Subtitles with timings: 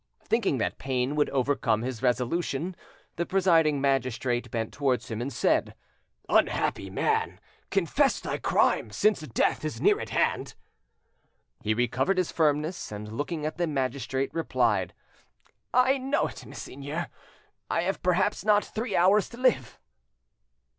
[0.23, 2.75] Thinking that pain would overcome his resolution,
[3.17, 5.75] the presiding magistrate bent towards him, and said:
[6.27, 7.39] "Unhappy man!
[7.69, 10.55] confess thy crime, since death is near at hand."
[11.61, 14.95] He recovered his firmness, and, looking at the magistrate, replied:
[15.71, 17.09] "I know it, monseigneur;
[17.69, 19.77] I have perhaps not three hours to live."